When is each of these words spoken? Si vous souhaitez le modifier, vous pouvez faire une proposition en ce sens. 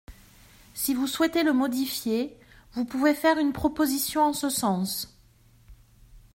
Si 0.73 0.95
vous 0.95 1.05
souhaitez 1.05 1.43
le 1.43 1.53
modifier, 1.53 2.35
vous 2.73 2.85
pouvez 2.85 3.13
faire 3.13 3.37
une 3.37 3.53
proposition 3.53 4.23
en 4.23 4.33
ce 4.33 4.49
sens. 4.49 5.15